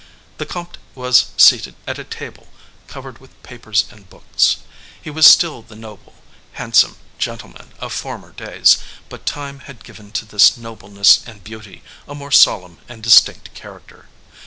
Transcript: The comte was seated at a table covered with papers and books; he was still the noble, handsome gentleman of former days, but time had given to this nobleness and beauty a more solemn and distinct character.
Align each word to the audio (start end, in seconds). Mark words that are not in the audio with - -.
The 0.39 0.47
comte 0.47 0.79
was 0.95 1.27
seated 1.37 1.75
at 1.85 1.99
a 1.99 2.03
table 2.03 2.47
covered 2.87 3.19
with 3.19 3.37
papers 3.43 3.85
and 3.91 4.09
books; 4.09 4.57
he 4.99 5.11
was 5.11 5.27
still 5.27 5.61
the 5.61 5.75
noble, 5.75 6.15
handsome 6.53 6.97
gentleman 7.19 7.73
of 7.77 7.93
former 7.93 8.31
days, 8.31 8.79
but 9.09 9.27
time 9.27 9.59
had 9.59 9.83
given 9.83 10.11
to 10.13 10.25
this 10.25 10.57
nobleness 10.57 11.21
and 11.27 11.43
beauty 11.43 11.83
a 12.07 12.15
more 12.15 12.31
solemn 12.31 12.79
and 12.89 13.03
distinct 13.03 13.53
character. 13.53 14.07